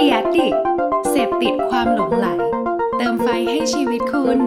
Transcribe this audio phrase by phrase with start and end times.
[0.00, 0.48] เดียดิ
[1.10, 2.26] เสพติดความหลงไหล
[2.96, 4.38] เติมไฟให้ชีวิตคุณ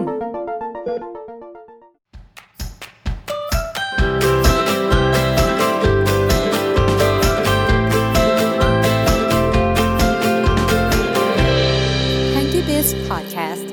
[12.34, 13.68] Hanky Biz Podcast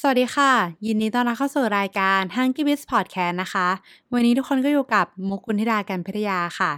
[0.00, 0.52] สวัสดีค่ะ
[0.86, 3.68] ยินดีต้อนรับเข้าสู่รายการ Hanky Biz Podcast นะคะ
[4.12, 6.72] วันนี้ทุกคนก็อยู่กับมุกคุณธิดากันพิทยาค่ะ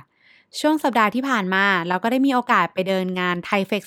[0.60, 3.82] ช่วงสัปดาห์ที่ผ่านมา เราก็ได้มีโอกาสไปเดินงาน t h a i f e x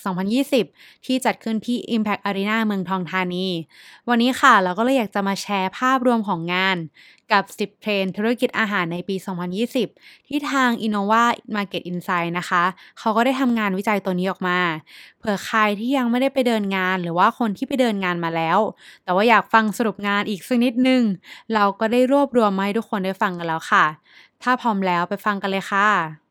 [0.50, 3.48] 2020 ที่จัดขึ้นที่ Impact Arena เมืองทองธานี
[4.10, 6.78] วันนี้ค่ะ เราก็เลยอยากจะมาแชร์ภาพรวมของงาน
[7.32, 9.16] กับ 10 เทรนธุรกิจอาหารในปี
[9.72, 11.24] 2020 ที่ทาง Innova
[11.56, 12.64] Market Insight นะคะ
[13.00, 14.60] เขาก็ได้ทำงานวิจัยตัวนี้ออกมา
[15.20, 18.60] เผื่อใครที่ยังไม่ได้ไปเดินงาน หรือว่าคนที่ไปเดินงานมาแล้ว
[19.04, 21.02] แต่ว่าอยากฟังสรุปงานอีกสักนิดนึง
[21.54, 23.86] เราก็ได้รวบรวมมาให้ทุกคนได้ฟังกันแล้วค่ะ
[24.44, 26.29] ถ้าพร้อมแล้วไปฟังกันเลยค่ะ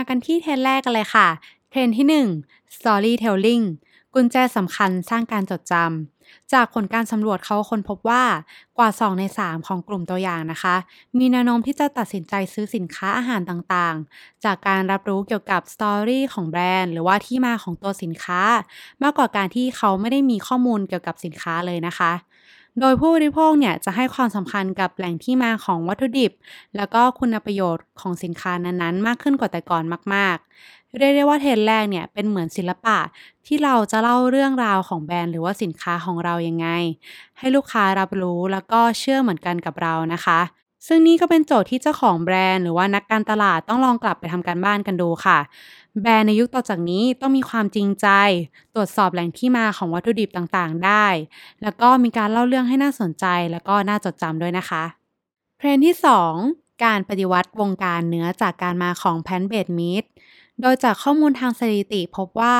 [0.00, 1.28] มากันที่เทรนด์แรกกันเลยค่ะ
[1.70, 2.06] เทรนด์ที่
[2.36, 3.64] 1 storytelling
[4.14, 8.24] กุญแจสำคัญสร้างการจดจำ จากผลการสำรวจเขาค้นพบว่า
[8.78, 10.76] กว่า 2 ใน 3 ของกลุ่มตัวอย่างนะคะ
[11.18, 18.42] มีแนวโน้มที่จะตัดสินใจซื้อสินค้าอาหารต่างๆ จากการรับรู้เกี่ยวกับ story ของแบรนด์ หรือว่าที่มาของตัวสินค้า
[19.02, 22.12] มากกว่าการที่เขาไม่ได้มีข้อมูลเกี่ยวกับสินค้าเลยนะคะ
[22.78, 26.32] โดยผู้บริโภคเนี่ยจะให้ความสำคัญกับแหล่งที่มาของวัตถุดิบ
[26.76, 32.98] แล้วก็คุณประโยชน์ของสินค้านั้นๆ มากขึ้นกว่าแต่ก่อนมาก ๆ เรียกได้ว่าเทรนด์แรกเนี่ยเป็นเหมือนศิลปะ
[33.46, 36.68] ที่เราจะเล่าเรื่องราวของแบรนด์หรือว่าสินค้าของเรายังไง
[37.38, 40.40] ให้ลูกค้ารับรู้แล้วก็เชื่อเหมือนกันกับเรานะคะ
[40.86, 45.38] ซึ่งนี่ก็เป็นโจทย์ที่เจ้าของแบรนด์หรือว่านักการตลาดต้องลองกลับไปทำการบ้านกันดูค่ะ
[46.00, 48.06] แบรนด์ในยุคต่อจากนี้ต้องมีความจริงใจ
[48.74, 51.06] ตรวจสอบแหล่งที่มาของวัตถุดิบต่างๆ ได้
[51.62, 54.84] แล้วก็มีการเล่าเรื่องให้น่าสนใจแล้วก็น่าจดจำด้วยนะคะ
[55.58, 55.96] เทรนด์ที่
[56.40, 60.04] 2 การปฏิวัติวงการเนื้อจากการมาของแพนเบดมีด
[60.60, 62.56] โดยจากข้อมูลทางสถิติพบว่า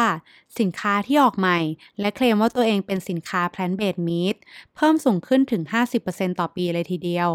[0.59, 1.59] สินค้าที่ออกใหม่
[2.01, 4.37] และเคลมว่าตัวเองเป็นสินค้า plant-based meat
[4.75, 5.63] เพิ่มสูงขึ้นถึง
[6.01, 7.29] 50%ต่อปีเลยทีเดียว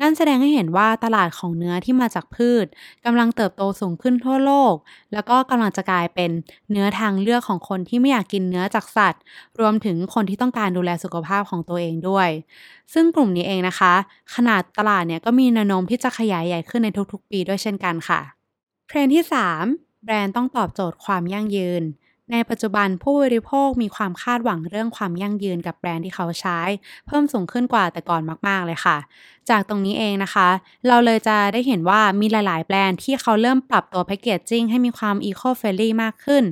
[0.00, 2.66] นั่นแสดงให้เห็นว่าตลาดของเนื้อที่มาจากพืช
[3.04, 4.74] กำลังเติบโตสูงขึ้นทั่วโลก
[5.12, 6.30] แล้วก็กำลังจะกลายเป็น
[6.70, 9.22] เนื้อทางเลือกของคนที่ไม่อยากกินเนื้อจากสัตว์
[9.60, 12.28] รวมถึงคนที่ต้องการดูแลสุขภาพของตัวเองด้วย
[12.92, 13.94] ซึ่งกลุ่มนี้เองนะคะ
[14.34, 18.20] ขนาดตลาดเนี่ยก็มีแนวโน้มที่จะขยายใหญ่ขึ้นในทุกๆ ปีด้วยเช่นกันค่ะ
[18.88, 19.24] เทรนที่
[19.62, 21.82] 3 แบรนด์ต้องตอบโจทย์ความยั่งยืน
[22.32, 26.60] ในปัจจุบันผู้บริโภคมีความคาดหวังเรื่องความยั่งยืนกับแบรนด์ที่เขาใช้
[27.06, 28.96] เพิ่มสูงขึ้นกว่าแต่ก่อนมากๆเลยค่ะ
[29.50, 30.48] จากตรงนี้เองนะคะ
[30.88, 36.44] เราเลยจะได้เห็นว่ามีหลาย ๆ แบรนด์ที่เขาเริ่มปรับตัว packaging ให้มีความ eco-friendly มากขึ้น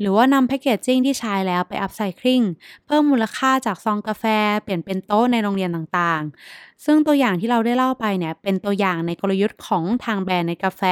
[0.00, 2.42] หรือว่านำ packaging ที่ใช้แล้วไป upcycling
[2.86, 4.24] เพิ่มมูลค่าจากซองกาแฟ
[4.62, 10.82] เปลี่ยนเป็นโต๊ะในโรงเรียนต่างๆ ซึ่งตัวอย่างที่เราได้เล่าไปเนี่ยเป็นตัวอย่างในกลยุทธ์ของทางแบรนด์เนสกาแฟ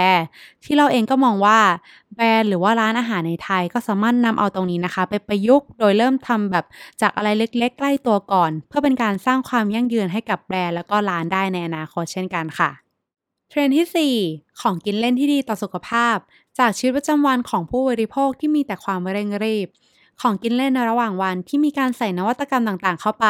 [0.65, 1.59] ที่เราเองก็มองว่า
[2.15, 6.65] แบรนด์หรือว่าร้านอาหารในไทยก็สามารถนำเอาตรงนี้นะคะ ไปประยุกต์โดยเริ่มทำแบบ
[7.01, 12.71] จากอะไรเล็กๆ ใกล้ตัวก่อน เพื่อเป็นการสร้างความยั่งยืนให้กับแบรนด์แล้วก็ร้านได้ในอนาคตเช่นกันค่ะ
[13.49, 16.17] เทรนด์ที่ 4 ของกินเล่นที่ดีต่อสุขภาพ
[16.59, 19.69] จากชีวิตประจำวันของผู้บริโภคที่มีแต่ความเร่งรีบ
[20.23, 23.27] ของกินเล่นในระหว่างวันที่มีการใส่นวัตกรรมต่างๆ เข้าไป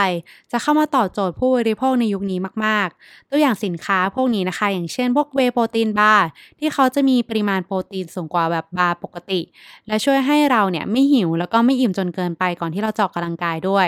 [0.53, 6.27] จะเข้ามาตอบโจทย์ผู้บริโภคในยุคนี้มากๆ ตัวอย่างสินค้าพวกนี้นะคะ อย่างเช่น พวก whey protein bar
[6.59, 9.41] ที่เขาจะมีปริมาณโปรตีนสูงกว่าแบบบาร์ปกติ
[9.87, 13.87] และช่วยให้เราเนี่ยไม่หิวแล้วก็ไม่อิ่มจนเกินไปก่อนที่เราจะออกกำลังกายด้วย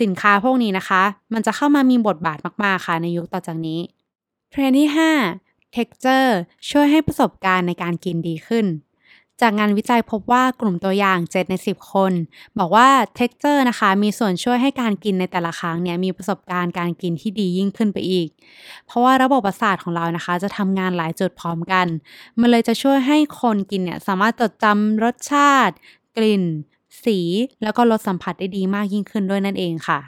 [0.00, 1.02] สินค้าพวกนี้นะคะ
[1.34, 3.80] มันจะเข้ามามีบทบาทมากๆค่ะในยุคต่อจากนี้
[4.50, 4.88] เทรนด์ที่
[5.32, 6.30] 5 texture
[6.70, 8.66] ช่วยให้ประสบการณ์ในการกินดีขึ้น
[9.40, 12.12] จากงานวิจัยพบว่ากลุ่มตัวอย่าง 7 ใน 10 คน
[12.58, 12.88] บอกว่า
[13.18, 18.28] texture นะคะ มีส่วนช่วยให้การกินในแต่ละครั้งเนี่ยมีประสบการณ์การกินที่ดียิ่งขึ้นไปอีก
[18.86, 21.86] เพราะว่าระบบประสาทของเรานะคะ จะทำงานหลายจุดพร้อมกัน
[22.40, 25.74] มันเลยจะช่วยให้คนกินเนี่ยสามารถจดจำรสชาติ
[26.16, 26.44] กลิ่น
[27.04, 27.18] สี
[27.62, 29.98] แล้วก็รสสัมผัสได้ดีมากยิ่งขึ้นด้วยนั่นเองค่ะ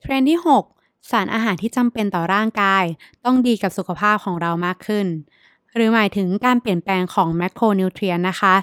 [0.00, 0.40] เทรนด์ที่
[0.74, 2.84] 6 สารอาหารที่จำเป็นต่อร่างกาย
[3.24, 5.06] ต้องดีกับสุขภาพของเรามากขึ้น
[5.74, 8.54] หรือหมายถึงการเปลี่ยนแปลงของ macronutrient นะคะ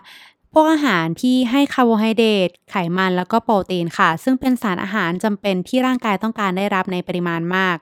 [0.53, 7.77] พวกอาหารที่ให้คาร์โบไฮเดรตไขมันแล้วก็โปรตีนค่ะ ซึ่งเป็นสารอาหารจำเป็นที่ร่างกายต้องการได้รับในปริมาณมาก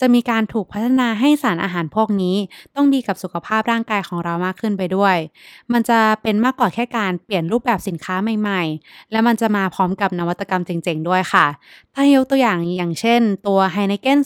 [0.00, 2.36] จะมีการถูกพัฒนาให้สารอาหารพวกนี้
[2.74, 5.16] ต้องดีกับสุขภาพร่างกายของเรามากขึ้นไปด้วย
[5.72, 11.46] มันจะเป็นมากกว่าแค่การเปลี่ยนรูปแบบสินค้าใหม่ ๆ และมันจะมาพร้อมกับนวัตกรรมเจ๋งๆ ด้วยค่ะ
[11.94, 14.18] ถ้ายกตัวอย่างอย่างเช่น ตัว h e i n e k e n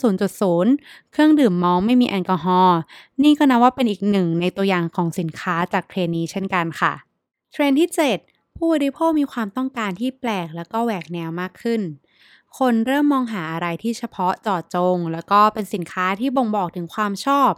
[0.52, 2.78] 0.0 เครื่องดื่มมอลต์ไม่มีแอลกอฮอล์
[3.22, 7.09] นี่ก็นับว่าเป็นอีกหนึ่งในตัวอย่างของสินค้าจากเทรนด์นี้เช่นกันค่ะ
[7.52, 7.88] เทรนที่
[8.24, 11.82] 7 ผู้บริโภคมีความต้องการที่แปลกแล้วก็แหวกแนวมากขึ้น
[12.58, 17.52] คนเริ่มมองหาอะไรที่เฉพาะเจาะจง แล้วก็เป็นสินค้าที่บ่งบอกถึงความชอบ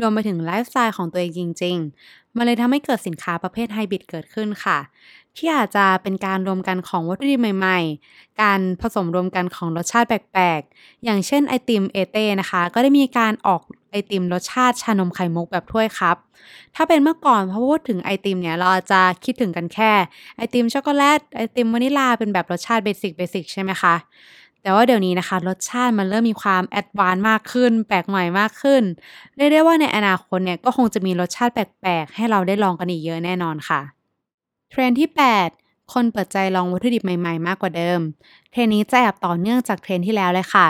[0.00, 4.78] รวมไปถึงไลฟ์สไตล์ของตัวเองจริง ๆ มันเลยทำให้เกิดสินค้าประเภทไฮบริดเกิดขึ้นค่ะ
[5.36, 7.78] ที่อาจจะเป็นการรวมกันของวัตถุดิบใหม่
[8.10, 16.16] ๆ การผสมรวมกันของรสชาติแปลกๆ อย่างเช่นไอติมเอเต้นะคะ ก็ได้มีการออก ไอติมรสชาติชานมไข่มุกแบบถ้วยครับ
[16.74, 19.92] ถ้าเป็นเมื่อก่อนพอพูดถึงไอติมเนี่ยเราจะคิดถึงกันแค่
[20.36, 23.94] ไอติมช็อกโกแลตไอติมวานิลลาเป็นแบบรสชาติ basic basic ใช่ไหมคะ
[24.62, 28.82] แต่ว่าเดี๋ยวนี้นะคะ รสชาติมันเริ่มมีความ advance มากขึ้น แปลกใหม่มากขึ้น
[29.36, 33.80] เรียกได้ว่าในอนาคตเนี่ยก็คงจะมีรสชาติแปลกๆ ให้เราได้ลองกันอีกเยอะแน่นอนค่ะ
[34.70, 35.48] เทรนด์ที่ 8
[35.92, 38.00] คนเปิดใจลองวัตถุดิบใหม่ๆ มากกว่าเดิม
[38.50, 40.66] เทรนด์นี้จะแอบต่อเนื่องจากเทรนด์ที่แล้วเลยค่ะ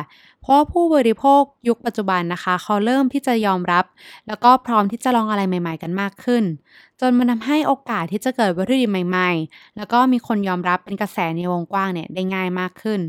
[0.48, 3.84] เพราะผู้บริโภคยุคปัจจุบันนะคะ เขาเริ่มที่จะยอมรับ
[4.28, 6.44] แล้วก็พร้อมที่จะลองอะไรใหม่ ๆ กันมากขึ้น
[7.00, 13.00] จนมันทำให้โอกาสที่จะเกิดวัตถุดิบใหม่ ๆ แล้วก็มีคนยอมรับเป็นกระแสในวงกว้างเนี่ยได้ง่ายมากขึ้น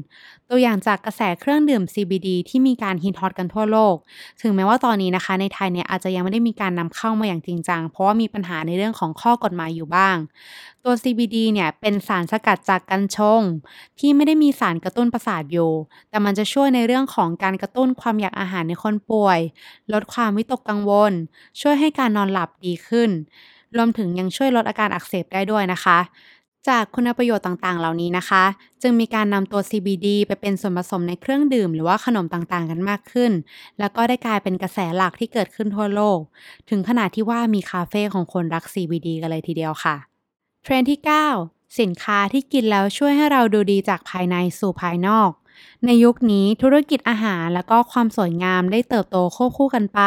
[0.50, 3.96] ตัวอย่างจากกระแสเครื่องดื่ม CBD ที่มีการฮิตฮอตกันทั่วโลก
[4.42, 10.16] ถึงแม้ว่าตอนนี้นะคะ ในไทยเนี่ยอาจจะยังไม่ได้มีการนำเข้ามาอย่างจริงจัง เพราะว่ามีปัญหาในเรื่องของข้อกฎหมายอยู่บ้าง
[10.84, 13.42] ตัว CBD เนี่ยเป็นสารสกัดจากกัญชง
[14.00, 15.72] ที่ไม่ได้มีสารกระตุ้นประสาทอยู่
[16.10, 19.40] แต่มันจะช่วยในเรื่องของการกระตุ้นความอยากอาหารในคนป่วย
[19.94, 21.14] ลดความวิตกกังวล
[21.62, 23.10] ช่วยให้การนอนหลับดีขึ้น
[23.78, 26.00] รวมถึงยังช่วยลดอาการอักเสบได้ด้วยนะคะ
[26.70, 28.44] จากคุณประโยชน์ต่างๆ เหล่านี้นะคะ
[28.82, 33.32] จึงมีการนำตัว CBD ไปเป็นส่วนผสมในเครื่องดื่ม หรือว่าขนมต่างๆ กันมากขึ้น
[33.80, 36.20] แล้วก็ได้กลายเป็นกระแสหลักที่เกิดขึ้นทั่วโลก
[36.70, 39.96] ถึงขนาดที่ว่ามีคาเฟ่ของคนรัก CBD กันเลยทีเดียวค่ะ
[40.64, 41.00] เทรนที่
[41.40, 45.30] 9 สินค้าที่กินแล้วช่วยให้เราดูดีจากภายในสู่ภายนอก
[45.86, 50.02] ในยุคนี้ธุรกิจอาหารและก็ความสวยงามได้เติบโตควบคู่กันไป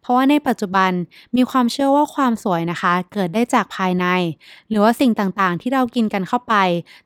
[0.00, 0.90] เพราะว่าในปัจจุบัน
[1.36, 4.06] มีความเชื่อว่าความสวยนะคะ เกิดได้จากภายใน
[4.70, 6.54] หรือว่าสิ่งต่างๆ ที่เรากินกันเข้าไป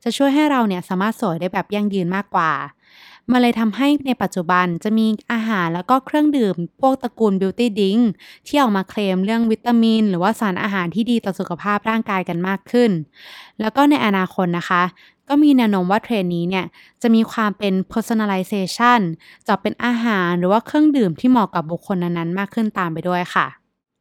[0.03, 2.51] จะช่วยให้เราเนี่ยสามารถสวยได้แบบยั่งยืนมากกว่า
[3.31, 8.03] มันเลยทำให้ในปัจจุบันจะมีอาหารแล้วก็เครื่องดื่ม พวกตระกูล Beauty Drink
[8.47, 12.91] ที่ออกมาเคลมเรื่องวิตามิน หรือว่าสารอาหารที่ดีต่อสุขภาพร่างกายกันมากขึ้น
[13.61, 14.83] แล้วก็ในอนาคตนะคะ
[15.29, 16.65] ก็มีแนวโน้มว่าเทรนด์นี้เนี่ย
[17.01, 19.01] จะมีความเป็น personalization
[19.47, 23.45] จะเป็นอาหารหรือว่าเครื่องดื่มที่เหมาะกับบุคคลนั้นๆมากขึ้นตามไปด้วยค่ะ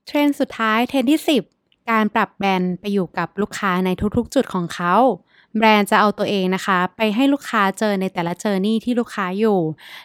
[0.06, 1.20] เทรนด์สุดท้ายเทรนด์ที่
[1.52, 4.94] 10 การปรับแบรนด์ไปอยู่กับลูกค้าในทุกๆ จุดของเขา
[5.58, 9.58] แบรนด์จะเอาตัวเองนะคะ ไปให้ลูกค้าเจอในแต่ละ journey ที่ลูกค้าอยู่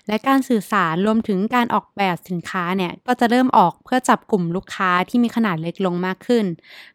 [0.07, 6.45] และการสื่อสารรวมถึงการออกแบบสินค้าเนี่ยก็จะเริ่มออกเพื่อจับกลุ่มลูกค้าที่มีขนาดเล็กลงมากขึ้น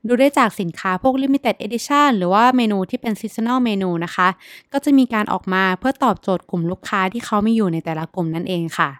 [0.06, 4.28] ดูได้จากสินค้าพวก limited edition หรือว่าเมนูที่เป็น seasonal เมนูนะคะ
[4.72, 8.90] ก็จะมีการออกมาเพื่อตอบโจทย์กลุ่มลูกค้าที่เขามีอยู่ในแต่ละกลุ่มนั่นเองค่ะ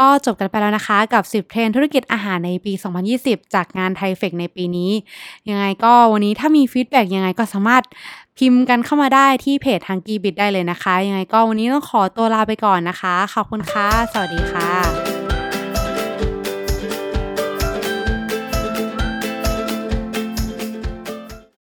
[0.00, 2.72] ก็จบกันไปแล้วนะคะกับ 10 เทรนด์ธุรกิจอาหารในปี
[3.12, 4.90] 2020 จากงาน THAIFEX ในปีนี้
[5.48, 7.82] ยังไงก็วันนี้ถ้ามี feedback ยังไงก็สามารถ
[8.38, 15.11] พิมพ์กันเข้ามาได้ที่เพจทางกีบิดได้เลยนะคะ ยังไงก็วันนี้ต้องขอตัวลาไปก่อนนะคะ ขอบคุณค่ะ สวัสดีค่ะ